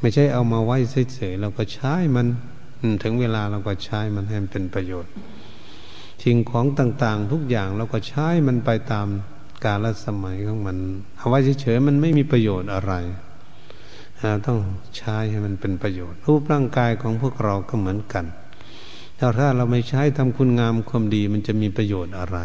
[0.00, 0.76] ไม่ใช่เอามาไว้
[1.14, 2.26] เฉยๆเราก็ใช้มัน
[3.02, 5.12] ถึงเวลาเราก็ใช้มันให้มันเป็นประโยชน์
[6.22, 9.08] สิ่งของต่างๆ ทุกอย่างเราก็ใช้มันไปตาม
[9.64, 10.76] กาลสมัยของมัน
[11.18, 12.92] เอาไว้เฉยๆมันไม่มีประโยชน์อะไร
[14.18, 14.58] เราต้อง
[14.96, 18.24] ใช้ให้มันเป็นประโยชน์ รูปร่างกายของพวกเราก็เหมือนกัน
[19.18, 22.38] ถ้าเราไม่ใช้ทำคุณงามความดีมันจะมีประโยชน์อะไร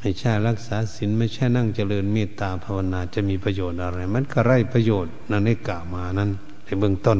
[0.00, 6.30] ไม่ใช่รักษาศีลไม่ใช่นั่งเจริญเมตตาภาวนาจะมีประโยชน์อะไร มันก็ไร้ประโยชน์นั่นได้กล่าวมานั้น
[6.64, 7.18] ในเบื้องต้น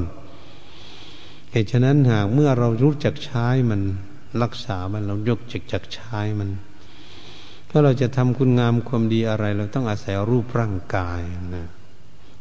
[1.51, 3.81] เหตุฉะนั้นหากเมื่อเรารู้จักใช้มัน
[4.43, 6.51] รักษามันเรายกจักจักใช้มัน
[7.71, 11.21] ก็เราจะทำคุณงามความดีอะไร เราต้องอาศัยรูปร่างกาย
[11.55, 11.66] นะ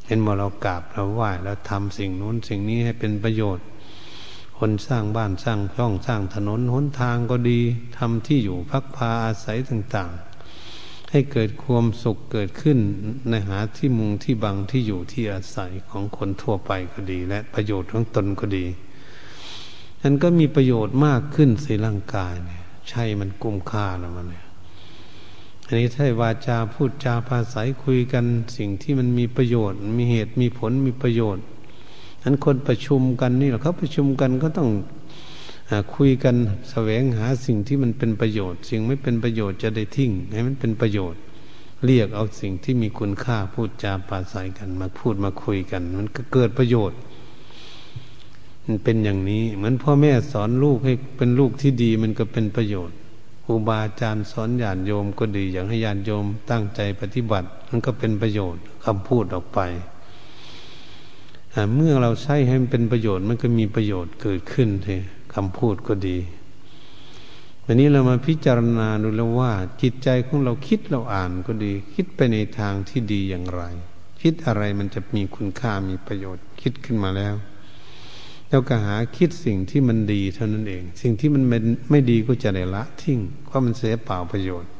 [0.08, 3.66] เห็นว่าเรากราบเราไหว้แล้วทำสิ่งนู้นสิ่งนี้ให้เป็นประโยชน์
[4.58, 7.60] คนสร้างบ้านสร้างช่องสร้างถนนหนทางก็ดี
[7.98, 10.29] ทำที่อยู่พักพาอาศัยต่าง ๆ
[11.12, 12.78] ให้เกิดความสุขเกิดขึ้น
[13.30, 18.66] ในหาที่มุงที่บังที่อยู่ที่อาศัยของคนทั่วไปก็ดี และประโยชน์ของตนก็ดี
[20.02, 24.46] นั้นก็มีประโยชน์มากขึ้นในร่างกายเนี่ยใช่มันกุ้มค่าแล้วมันเนี่ย
[25.66, 28.26] อันนี้ถ้าวาจาพูดจาภาษาคุยกัน
[28.58, 31.44] สิ่งที่มันมีประโยชน์ มีเหตุมีผลมีประโยชน์
[32.24, 34.70] นั้นคนประชุมกันนี่แหละเขาประชุมกันก็ต้อง
[35.96, 36.36] คุยกัน
[36.72, 41.20] แสวงหาสิ่งที่มันเป็นประโยชน์ สิ่งไม่เป็นประโยชน์จะได้ทิ้งให้มันเป็นประโยชน์
[41.86, 47.00] เรียกเอาสิ่งที่มีคุณค่าพูดจาปราศัยกันมาพูดมาคุยกัน มันก็เกิดประโยชน์
[48.66, 52.96] มันเป็นอย่างนี้ เหมือนพ่อแม่สอนลูกให้เป็นลูกที่ดีมันก็เป็นประโยชน์
[53.46, 59.60] ครูบาอาจารย์สอนญาติโยมก็ดีอย่างให้ญาติโยมตั้งใจปฏิบัติมันก็เป็นประโยชน์คำพูดออกไป
[61.76, 65.02] เมื่อเราใช้ให้มันเป็นประโยชน์มันก็มีประโยชน์เกิดขึ้นเลย
[65.34, 66.18] คำพูดก็ดี
[67.66, 73.62] วันนี้เรามาพิจารณาดูแล้วว่า จิตใจของเราคิดเราอ่านก็ดี คิดไปในทางที่ดีอย่างไร
[74.22, 77.36] คิดอะไรมันจะมีคุณค่ามีประโยชน์ คิดขึ้นมาแล้ว
[78.50, 81.44] แล้วก็หาคิดสิ่งที่มันดีเท่านั้นเอง สิ่งที่มัน
[81.90, 84.72] ไม่ดีก็จะได้ละทิ้งเพราะมันเสียเปล่าประโยชน์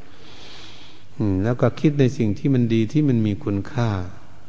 [1.44, 3.88] แล้วก็คิดในสิ่งที่มันดีที่มันมีคุณค่า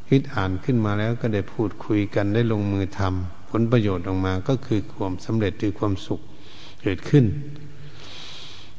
[0.09, 6.21] คิดอ่านขึ้นมาแล้วก็ได้พูดคุยกันได้ลงมือทำ ผลประโยชน์ออกมาก็คือความสำเร็จหรือความสุข
[6.81, 7.25] เกิดขึ้น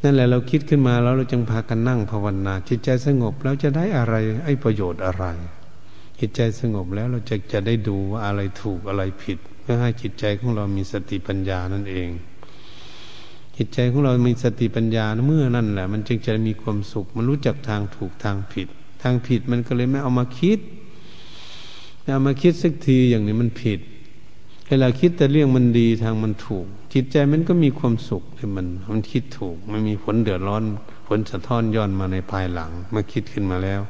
[0.02, 5.24] นั่นแหละเราคิดขึ้นมาแล้วเราจึงพากันนั่งภาวนา จิตใจสงบแล้วจะได้อะไรไอ้ประโยชน์อะไร
[6.20, 12.08] จิตใจสงบแล้วเราจะจะได้ดูว่าอะไรถูกอะไรผิด เพื่อให้จิตใจของเรามีสติปัญญานั่นเอง
[13.56, 18.68] จิตใจของเรามีสติปัญญาเมื่อนั่นแหละ มันจึงจะมีความสุข มันรู้จักทางถูกทางผิด
[19.02, 20.58] ทางผิดมันก็เลยไม่เอามาคิด
[22.12, 23.80] เอามาคิดสักทีอย่างนี้มันผิด
[24.72, 30.64] วลาคิดแต่เรื่องมันดีทางมันถูก จิตใจมันก็มีความสุขที่มันมันคิดถูกไม่มีผลเดือดร้อน
[31.06, 33.80] ผลสะท้อนย้อนมาในภายหลังเมื่อคิดขึ้นมาแล้ว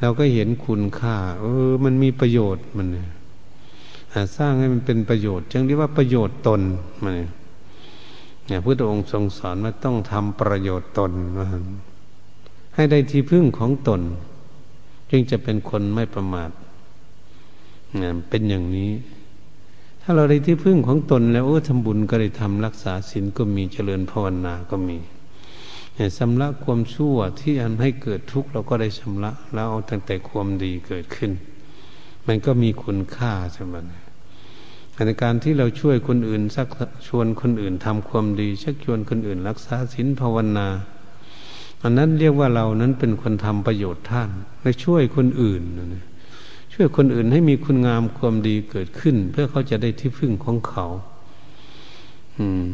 [0.00, 2.86] เราก็เห็นคุณค่า เออ มันมีประโยชน์มัน
[4.36, 6.60] สร้างให้มันเป็นประโยชน์จึงเรียกว่าประโยชน์ตน
[7.02, 7.12] มัน
[8.46, 11.12] เนี่ยพระองค์ทรงสอนว่าต้องทำประโยชน์ตน
[12.74, 14.00] ให้ได้ที่พึ่งของตน
[15.10, 16.50] จึงจะเป็นคนไม่ประมาท
[17.96, 18.90] เนี่ยเป็นอย่างนี้
[20.08, 24.98] ถ้าเราได้ที่พึ่งของตนแล้วโอ้ทำบุญก็ได้ทำรักษาศีลก็มีเจริญภาวนาก็มี
[25.94, 31.30] เนี่ยชำระความชั่วที่อันให้เกิดทุกข์เราก็ได้ชำระ แล้วเอาตั้งแต่ความดีเกิดขึ้น
[32.26, 33.76] มันก็มีคุณค่าใช่ไหม
[35.06, 36.68] ในการที่เราช่วยคนอื่นสัก
[37.06, 40.68] ชวนคนอื่นทำความดี ชักชวนคนอื่น รักษาศีลภาวนา
[41.82, 44.30] อันนั้นเรียกว่าเรานั้นเป็นคนทำประโยชน์ท่าน
[44.62, 45.62] และช่วยคนอื่น
[46.78, 50.86] ช่วยคนอื่นให้มีคุณงามความดีเกิดขึ้น เพื่อเขาจะได้ที่พึ่งของเขา
[52.38, 52.64] อืม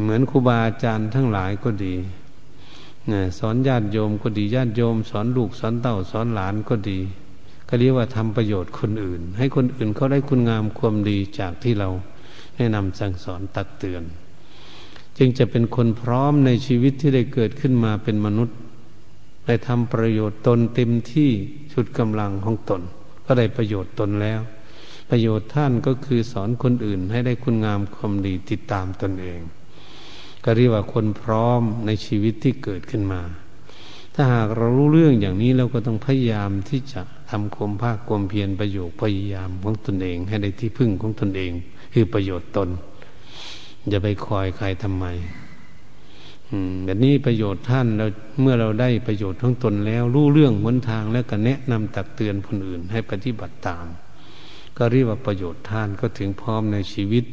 [0.00, 1.94] เหมือนครูบาอาจารย์ทั้งหลายก็ดี
[3.38, 6.98] สอนญาติโยมก็ดีญาติโยม สอนลูกสอนเต่าสอนหลานก็ดี
[7.68, 11.88] ก็เรียกว่าทำประโยชน์คนอื่น ให้คนอื่นเขาได้คุณงามความดีจากที่เรา
[12.56, 14.02] แนะนำสั่งสอนตักเตือน
[15.18, 18.56] จึงจะเป็นคนพร้อมในชีวิตที่ได้เกิดขึ้นมาเป็นมนุษย์
[19.46, 21.30] ได้ทำประโยชน์ตนเต็มที่
[21.72, 22.82] ชุดกำลังของตน
[23.26, 24.40] ก็ได้ประโยชน์ตนแล้ว
[25.10, 29.40] ประโยชน์ท่านก็คือสอนคนอื่นให้ได้คุณงามความดีติดตามตนเอง
[30.44, 33.22] ก็เรียกว่าคนพร้อมในชีวิตที่เกิดขึ้นมา
[34.14, 41.52] ถ้าหากเรารู้เรื่องอย่างนี้เราก็ต้องพยายามที่จะทำความภาคความเพียรประโยชน์พยายามของตนเอง ให้ได้ที่พึ่งของตนเอง
[41.94, 42.68] คือประโยชน์ตน
[43.88, 45.06] อย่าไปคอยใครทำไม
[46.84, 48.06] แบบนี้ประโยชน์ท่านเรา
[48.40, 53.86] เมื่อเราได้ประโยชน์ของตนแล้ว รู้เรื่องหนทางแล้วก็แนะนำตักเตือนคนอื่นให้ปฏิบัติตาม
[54.76, 57.24] ก็เรียกว่าประโยชน์ท่านก็ถึงพร้อมในชีวิต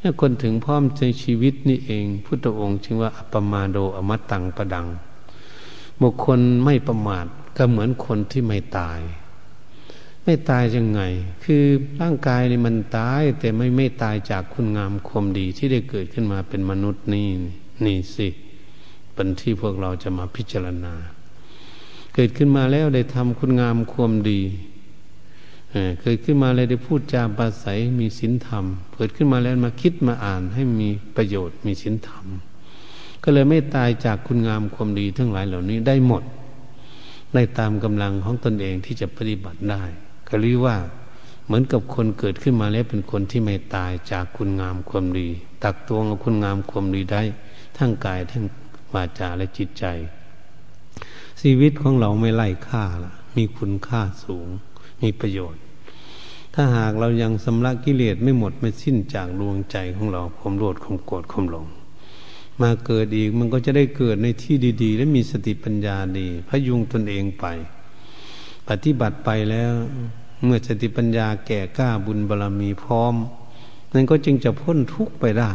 [0.00, 4.86] ถ้าคนถึงพร้อมในชีวิตนี่เอง พุทธองค์จึงว่าอัปมาโดอมตังประดัง
[6.00, 9.00] บุคคลไม่ประมาทก็เหมือนคนที่ไม่ตาย
[10.24, 11.00] ไม่ตายยังไง
[11.44, 11.62] คือ
[12.00, 17.28] ร่างกายนี่มันตายแต่ไม่ไม่ตายจากคุณงามความดีที่ได้เกิดขึ้นมาเป็นมนุษย์นี่
[17.86, 18.28] นี่สิ
[19.14, 20.94] เป็นที่พวกเราจะมาพิจารณา
[22.14, 24.40] เกิดขึ้นมาแล้วได้ทำคุณงามความดี
[26.02, 28.64] เกิดขึ้นมาเลยได้พูดจาปราศัยมีศีลธรรม
[28.94, 32.26] เกิดขึ้นมาแล้วมาคิดมาอ่านให้มีประโยชน์มีศีลธรรม
[33.22, 36.22] ก็เลยไม่ตายจากคุณงามความดีทั้งหลายเหล่านี้ได้หมด
[37.34, 39.82] ได้ตามกำลังของตนเองที่จะปฏิบัติได้
[40.28, 40.76] ก็เรียกว่า
[41.46, 45.28] เหมือนกับคนเกิดขึ้นมาแล้วเป็นคนที่ไม่ตายจากคุณงามความดี
[45.62, 47.22] ตักตวงเอาคุณงามความดีได้
[47.78, 48.44] ทั้งกายทั้ง
[48.94, 49.84] วาจาและจิตใจ
[51.40, 54.48] ชีวิตของเราไม่ไล่ค่าละมีคุณค่าสูง
[55.02, 55.62] มีประโยชน์
[56.54, 61.66] ถ้าหากเรายังสำลักกิเลสไม่หมดไม่สิ้นจากดวงใจของเราความโลดความโกรธความหลง
[62.60, 67.44] มาเกิดอีกมันก็จะได้เกิดในที่ดี ๆ และมีสติปัญญาดี พยุงตนเองไป
[68.68, 69.72] ปฏิบัติไปแล้ว
[70.44, 73.14] เมื่อสติปัญญาแก่กล้าบุญบารรมีพร้อม
[73.94, 75.52] นั่นก็จึงจะพ้นทุกข์ไปได้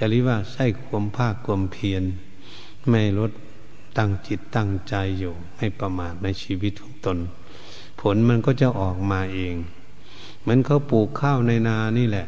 [0.00, 2.02] อย่าเรียกว่าใช่ความภาคความเพียร
[2.88, 3.32] ไม่ลด
[3.98, 7.18] ตั้งจิตตั้งใจอยู่ ไม่ประมาทในชีวิตของตน
[8.00, 9.54] ผลมันก็จะออกมาเอง
[10.40, 12.26] เหมือนเขาปลูกข้าวในนานี่แหละ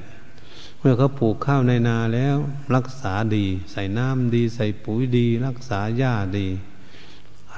[0.79, 2.37] เมื่อเขาปลูกข้าวในนาแล้ว
[2.75, 6.47] รักษาดี ใส่น้ำดี ใส่ปุ๋ยดี รักษาหญ้าดี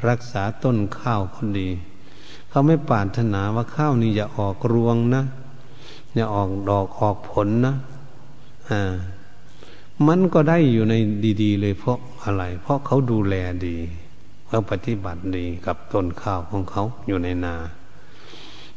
[0.09, 1.69] รักษาต้นข้าวคนดี
[2.51, 5.23] เขาไม่ปรารถนาว่าข้าวนี้อย่าออกรวงนะ
[6.15, 7.75] อย่าออกดอกออกผลนะ
[8.71, 8.83] อ่า
[10.07, 10.95] มันก็ได้อยู่ใน
[11.43, 13.35] ดี ๆ เลยเพราะอะไร เพราะเขาดูแล
[13.67, 13.77] ดี
[14.47, 17.55] เขาปฏิบัติดีกับต้นข้าวของเขาอยู่ในนา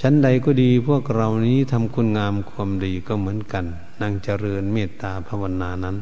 [0.01, 3.65] ชั้นใดก็ดีพวกเรานี้ทำคุณงามความดีก็เหมือนกัน
[4.01, 5.97] นั่งเจริญเมตตาภาวนานั้น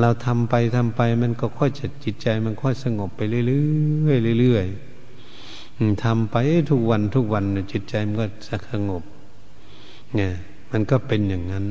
[0.00, 6.36] เราทำไปทำไปมันก็ค่อยจะจิตใจมันค่อยสงบไปเรื่อยๆเรื่อยๆทำไป
[6.70, 8.26] ทุกวันทุกวันจิตใจมันก็
[8.72, 9.02] สงบ
[10.14, 10.32] เนี่ย
[10.70, 11.64] มันก็เป็นอย่างนั้น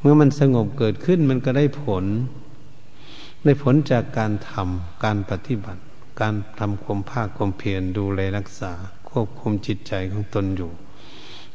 [0.00, 2.04] เมื่อมันสงบเกิดขึ้นมันก็ได้ผล
[3.44, 5.80] ได้ผลจากการทำการปฏิบัติ
[6.20, 8.72] การทำความภาคความเพียรดูแลรักษา
[9.08, 10.70] ควบคุมจิตใจของตนอยู่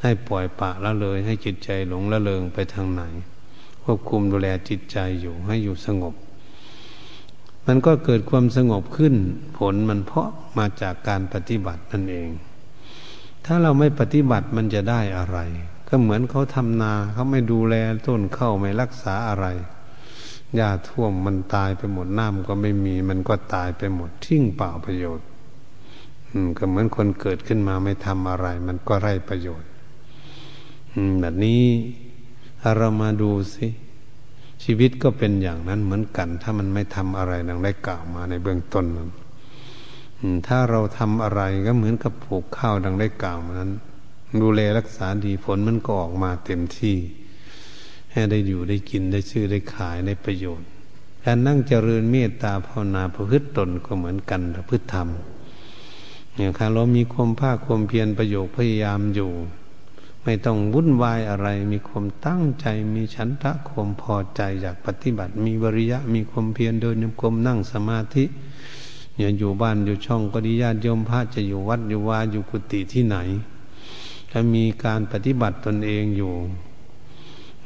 [0.01, 3.01] ให้ปล่อยปะละเลย ให้จิตใจหลงละเลงไปทางไหน
[3.83, 6.13] ควบคุมดูแลจิตใจอยู่ให้อยู่สงบ
[7.65, 9.15] มันก็เกิดความสงบขึ้น
[9.57, 12.29] ผลมันเพราะมาจากการปฏิบัตินั่นเอง
[13.45, 15.37] ถ้าเราไม่ปฏิบัติมันจะได้อะไร
[15.87, 17.75] ก็เหมือนเขาทำนาเขาไม่ดูแล
[18.07, 19.47] ต้นข้าวไม่รักษาอะไร
[20.55, 25.25] หญ้าท่วมมันตายไปหมดน้ำก็ไม่มี มันก็ตายไปหมดทิ้งเปล่าประโยชน์
[26.29, 29.69] อืมก็เหมือนคนเกิดขึ้นมาไม่ทำอะไร มันก็ไร้ประโยชน์
[30.93, 31.63] อืมแบบนี้
[32.61, 33.67] ถ้าเรามาดูสิ
[34.63, 39.09] ชีวิตก็เป็นอย่างนั้นเหมือนกัน ถ้ามันไม่ทำอะไรดังได้กล่าวมาในเบื้องต้นนั้น
[40.47, 43.71] ถ้าเราทำอะไรก็เหมือนกับปลูกข้าวดังได้กล่าวมานั้น
[44.41, 46.97] ดูแลรักษาดีผลมันก็ออกมาเต็มที่
[48.11, 50.67] ให้ได้อยู่ได้กินได้ชื่อได้ขายได้ประโยชน์
[51.23, 55.09] การนั่งเจริญเมตตาภาวนาประพฤติตนก็เหมือนกันประพฤติธรรม
[56.35, 59.31] อย่างคราเรามีความภาคความเพียรประโยชน์พยายามอยู่
[60.23, 68.25] ไม่ต้องวุ่นวายอะไร มีความตั้งใจมีฉันทะความพอใจอยากปฏิบัติ มีบริยะมีความเพียรเดินยมกลมนั่งสมาธิ
[69.17, 73.17] อย่าอยู่บ้านอยู่ช่องก็ดีญาติโยมพระจะอยู่วัดอยู่วาอยู่กุฏิที่ไหน
[74.37, 76.33] ถ้ามีการปฏิบัติตนเองอยู่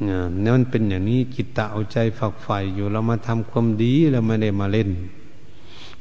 [0.04, 4.90] เนี่ยมันเป็นอย่างนี้จิตตะเอาใจฝักใฝ่อยู่เรามาทำความดีเราไม่ได้มาเล่น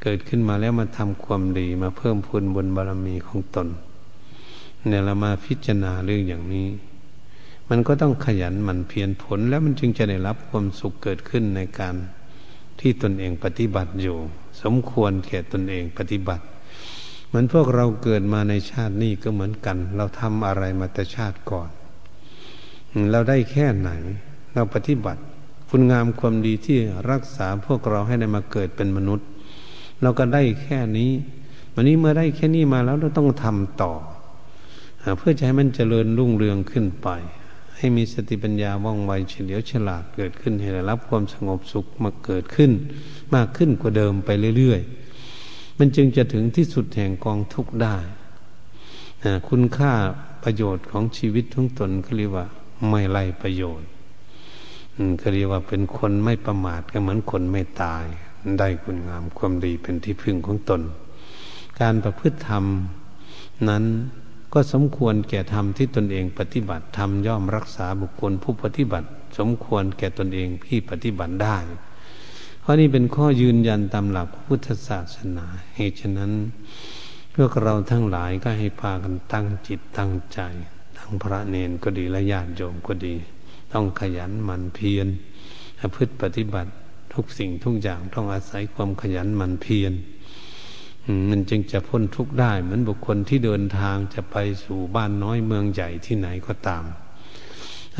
[0.03, 3.69] เกิดขึ้นมาแล้วมาทำความดีมาเพิ่มพูนบนบารมีของตน
[4.87, 6.69] เนี่ยเรามาพิจารณาเรื่องอย่างนี้
[7.69, 11.95] มันก็ต้องขยันหมั่นเพียรผลแล้วมันจึงจะได้รับความสุขเกิดขึ้นในการ
[12.81, 14.17] ที่ตนเองปฏิบัติอยู่
[14.63, 16.45] สมควรแก่ตนเองปฏิบัติ
[17.29, 21.71] เหมือนพวกเราเกิดมาในชาตินี้ก็เหมือนกัน เราทำอะไรมาแต่ชาติก่อน
[23.13, 23.91] เราได้แค่ไหน
[24.55, 25.21] เราปฏิบัติ
[25.69, 26.79] คุณงามความดีที่
[27.11, 29.27] รักษาพวกเราให้ได้มาเกิดเป็นมนุษย์
[30.03, 31.11] เราก็ได้แค่นี้
[31.75, 33.93] วันนี้เมื่อได้แค่นี้มาแล้วเราต้องทำต่อ
[35.19, 37.09] เพื่อจะให้มันเจริญรุ่งเรืองขึ้นไป
[37.77, 42.71] ให้มีสติปัญญาว่องไวเฉลียวฉลาดเกิดขึ้นให้ได้รับความสงบสุขมาเกิดขึ้น
[43.35, 44.98] มากขึ้นกว่าเดิมไปเรื่อยๆ
[45.79, 47.97] มันจึงจะถึงที่สุดแห่งกองทุกข์ได้
[49.49, 49.93] คุณค่า
[50.45, 52.47] ประโยชน์ของชีวิตทั้งตนก็เรียกว่า
[52.89, 53.89] ไม่ไล่ประโยชน์
[55.21, 58.05] ก็เรียกว่าเป็นคนไม่ประมาทก็เหมือนคนไม่ตาย
[58.59, 60.83] ได้คุณงามความดีเป็นที่พึ่งของตน
[61.81, 62.65] การประพฤติธรรม
[63.69, 63.85] นั้น
[64.53, 71.57] ก็สมควรแก่ธรรมที่ตนเองปฏิบัติธรรมย่อมรักษาบุคคลผู้ปฏิบัติ สมควรแก่ตนเองที่ปฏิบัติได้
[72.69, 76.33] ราะนี้เป็นข้อยืนยันตามหลักพุทธศาสนา เหตุฉะนั้น
[77.35, 80.41] พวกเราทั้งหลายก็ให้พากันตั้งจิตตั้งใจ
[80.99, 83.15] ทั้งพระเนนก็ดีและญาติโยมก็ดี
[83.73, 85.07] ต้องขยันหมั่นเพียร
[85.95, 86.71] พฤติปฏิบัติ
[87.15, 89.93] ทุกสิ่งทุกอย่างต้องอาศัยความขยันหมั่นเพียร
[91.31, 96.85] มันจึงจะพ้นทุกข์ได้เหมือนบุคคลที่เดินทางจะไปสู่บ้านน้อยเมืองใหญ่ที่ไหนก็ตาม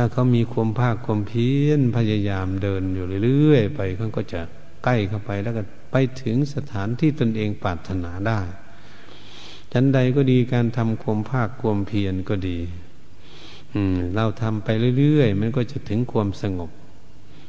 [0.01, 4.41] ถ้าเขามีความภาคความเพียรพยายามเดินอยู่เรื่อยๆไปเขาก็จะ
[4.85, 8.41] ใกล้เข้าไปแล้วก็ไปถึงสถานที่ตนเองปรารถนาได้
[9.73, 12.59] ฉันใดก็ดีการทำความภาคความเพียรก็ดี
[14.17, 16.71] เราทำไปเรื่อยๆ มันก็จะถึงความสงบ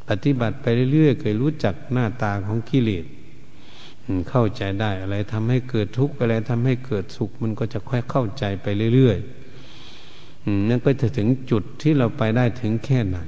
[0.10, 3.06] ปฏิบัติไปเรื่อยๆ เคยรู้จักหน้าตาของกิเลส
[4.30, 9.39] เข้าใจได้อะไรทำให้เกิดทุกข์อะไรทำให้เกิดสุข มันก็จะค่อยเข้าใจไปเรื่อยๆ
[10.70, 13.20] นั่นก็จะถึงจุดที่เราไปได้ถึงแค่ไหน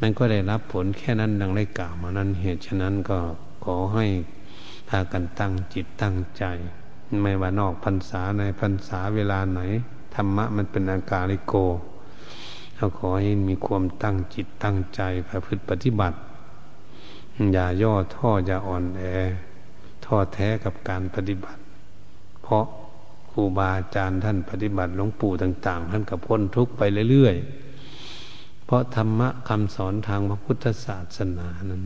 [0.00, 3.18] มันก็ได้รับผลแค่นั้นดังได้กล่าวมานั้นเหตุฉะนั้นก็
[3.64, 4.06] ขอให้
[4.88, 6.44] พากันตั้งจิตตั้งใจ
[7.22, 9.60] ไม่ว่านอกพรรษาในพรรษาเวลาไหน
[10.14, 11.54] ธรรมะมันเป็นอากาลิโก
[12.76, 16.16] เราขอให้มีความตั้งจิตตั้งใจประพฤติปฏิบัติ
[17.52, 19.02] อย่าย่อท่ออย่าอ่อนแอ
[20.04, 21.60] ท้อแท้กับการปฏิบัติ
[22.42, 22.64] เพราะ
[23.30, 31.84] ครูบาอาจารย์ท่านปฏิบัติหลวงปู่ต่าง ๆ ท่านกับพ้นทุกข์ไปเรื่อยๆ เพราะธรรมะคำสอนทางพระพุทธศาสนานั้น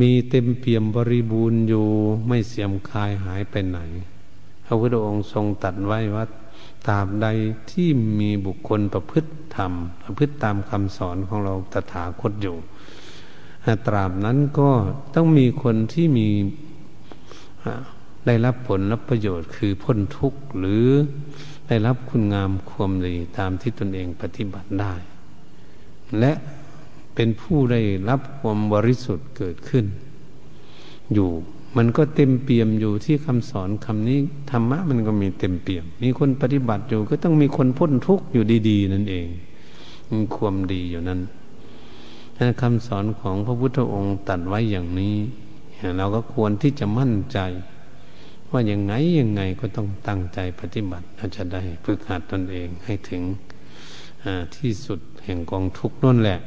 [0.00, 1.86] มีเต็มเปี่ยมบริบูรณ์อยู่
[2.28, 3.78] ไม่เสียมคายหายไปไหน
[4.64, 6.24] พระพุทธองค์ทรงตัดไว้ว่า
[6.86, 7.26] ตราบใด
[7.70, 7.88] ที่
[8.20, 12.56] มีบุคคลประพฤติธรรม ประพฤติตามคำสอนของเราตถาคตอยู่
[13.86, 14.70] ตราบนั้นก็
[15.14, 16.28] ต้องมีคนที่มี
[18.26, 20.86] ได้รับผลรับประโยชน์คือพ้นทุกข์หรือ
[21.68, 24.92] ได้รับคุณงามความดีตามที่ตนเองปฏิบัติได้
[26.18, 26.32] และ
[27.14, 29.84] เป็นผู้ได้รับความบริสุทธิ์เกิดขึ้น
[31.14, 31.30] อยู่
[31.76, 34.18] มันก็เต็มเปี่ยมอยู่ที่คำสอนคำนี้
[34.50, 39.26] ธรรมะมันก็มีเต็มเปี่ยม มีคนปฏิบัติอยู่ก็ต้องมีคนพ้นทุกข์อยู่ดี ๆ นั่นเอง
[40.10, 41.20] มีความดีอยู่นั้น
[42.60, 45.16] คำสอนของพระพุทธองค์ตัดไว้อย่างนี้
[45.96, 47.38] เราก็ควรที่จะมั่นใจ
[48.52, 53.22] ว่าอย่างไงยังไงก็ต้องตั้งใจปฏิบัติเราจะได้ฝึกหัดตนเองให้ถึง
[54.56, 56.38] ที่สุดแห่งกองทุกนั่นแหละ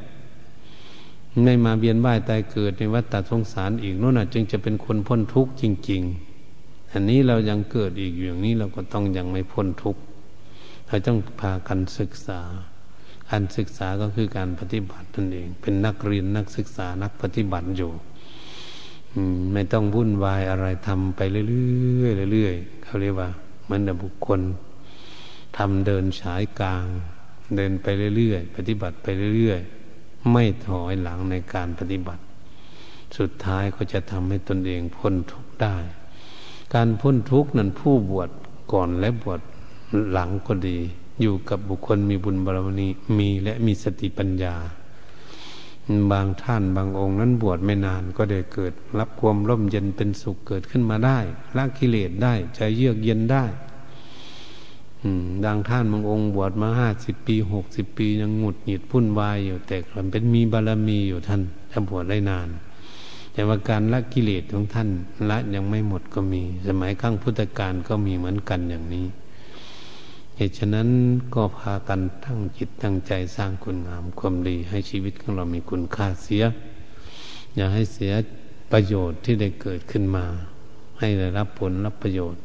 [1.43, 6.01] ไม่มาเบียนว่ายตายเกิดในวัฏฏสงสารอีกนู่นจึงจะเป็นคนพ้นทุกข์จริง
[6.47, 10.01] ๆ อันนี้เรายังเกิดอีกอย่างนี้เราก็ต้องยังไม่พ้นทุกข์
[10.88, 12.41] เราต้องพากันศึกษา
[13.30, 17.91] การศึกษาก็คือการปฏิบัตินั่นเอง เป็นนักเรียนนักศึกษานักปฏิบัติอยู่
[19.53, 23.30] ไม่ต้องวุ่นวายอะไรทำไปเรื่อยๆเรื่อยๆเขาเรียกว่า
[23.70, 24.39] มือนบุคคล
[25.57, 26.86] ทำเดินฉายกลาง
[27.55, 27.88] เดินไป
[28.18, 29.07] เรื่อยๆปฏิบัติไป
[29.38, 32.22] เรื่อยๆไม่ถอยหลังในการปฏิบัติ
[33.18, 35.78] สุดท้ายก็จะทำให้ตนเองพ้นทุกข์ได้
[36.74, 38.30] การพ้นทุกข์นั้นผู้บวช
[38.74, 39.41] ก่อนและบวช
[40.11, 40.78] หลังก็ดี
[41.22, 42.88] อยู่กับบุคคลมีบุญบารมี
[43.18, 44.55] มีและมีสติปัญญา
[46.12, 51.20] บางท่านบางองค์นั้นบวชไม่นานก็ได้เกิด รับความร่มเย็นเป็นสุขเกิดขึ้นมาได้
[51.58, 53.46] ละกิเลสได้ใจเยือกเย็นได้
[55.46, 62.50] ดังท่านบางองค์บวชมาห้าสิบปีหกสิบปียังหงุดหงิดพุ่นวายอยู่แต่มันเป็นมีบารมีอยู่ท่านถ้าบวชได้นาน
[63.34, 64.90] แต่ว่าการละกิเลสของท่าน
[65.30, 69.06] ละยังไม่หมดก็มี สมัยข้างพุทธกาลก็มีเหมือนกันอย่างนี้
[70.38, 70.90] เหตุฉะนั้น
[71.36, 76.44] ก็พากันตั้งจิตตั้งใจสร้างคุณงามความดี ให้ชีวิตของเรามีคุณค่าเสีย
[77.56, 78.14] อย่าให้เสีย
[78.72, 80.26] ประโยชน์ที่ได้เกิดขึ้นมา
[81.00, 82.42] ให้ได้รับผลรับประโยชน์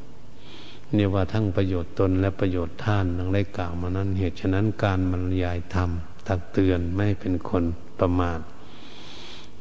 [0.94, 5.90] เนี่ยว่าทั้งประโยชน์ตนและประโยชน์ท่านดังได้กล่าวมานั้น เหตุฉะนั้นการบรรยายธรรม
[6.26, 7.64] ตักเตือนไม่เป็นคน
[8.00, 8.40] ประมาท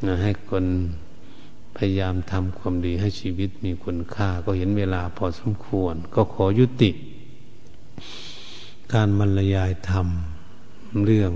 [0.06, 0.66] นะให้คน
[1.78, 6.92] พยายามทำความดีให้ชีวิตมีคุณค่า ก็เห็นเวลาพอสมควร ก็ขอยุติ
[8.96, 10.08] การบรรยายธรรม
[11.06, 11.32] เรื่อง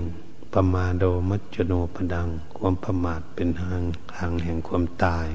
[0.54, 2.28] ประมาโดมัจจโนปดัง
[2.58, 3.80] ความประมาทเป็นทาง
[4.14, 5.28] ทางแห่งความตาย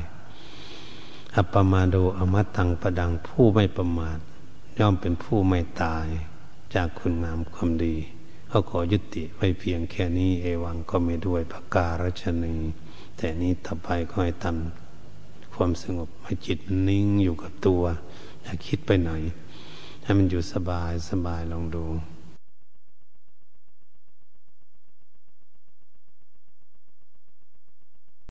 [1.36, 4.20] อัปปมาโดอมตังประดังผู้ไม่ประมาท
[4.80, 6.06] ย่อมเป็นผู้ไม่ตาย
[6.76, 7.96] จากคุณงามความดี
[8.52, 12.56] ก็ขอยุติไว้เพียงแค่นี้เอวังก็ไม่ด้วยประการชนี
[13.18, 17.82] แต่นี้ต่อไปก็ให้ทำความสงบให้จิตนิ่งอยู่กับตัว
[18.44, 19.12] อย่าคิดไปไหน
[20.10, 21.84] ให้มันอยู่สบายสบายลองดู